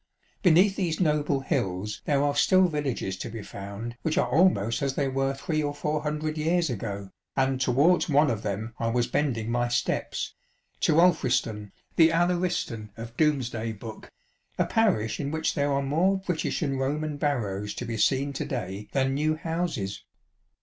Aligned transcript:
Beneath 0.41 0.77
these 0.77 0.99
noble 0.99 1.41
hills 1.41 2.01
there 2.05 2.23
are 2.23 2.35
still 2.35 2.67
villages 2.67 3.15
to 3.17 3.29
be 3.29 3.43
found 3.43 3.95
which 4.01 4.17
are 4.17 4.31
almost 4.31 4.81
as 4.81 4.95
they 4.95 5.07
were 5.07 5.35
three 5.35 5.61
or 5.61 5.75
four 5.75 6.01
hundred 6.01 6.39
years 6.39 6.71
ago, 6.71 7.11
and 7.35 7.61
towards 7.61 8.09
one 8.09 8.31
of 8.31 8.41
them 8.41 8.73
I 8.79 8.87
was 8.87 9.05
bending 9.05 9.51
my 9.51 9.67
steps 9.67 10.33
ŌĆö 10.33 10.79
to 10.79 10.93
Alfriston, 11.01 11.71
the 11.97 12.09
"Aluriceston" 12.09 12.89
of 12.97 13.15
Domesday 13.15 13.73
Book, 13.73 14.11
a 14.57 14.65
parish 14.65 15.19
in 15.19 15.29
which 15.29 15.53
there 15.53 15.71
are 15.71 15.83
more 15.83 16.17
British 16.17 16.63
and 16.63 16.79
Roman 16.79 17.17
barrows 17.17 17.75
to 17.75 17.85
be 17.85 17.97
seen 17.97 18.33
to 18.33 18.43
day 18.45 18.87
than 18.93 19.13
new 19.13 19.35
houses. 19.35 20.03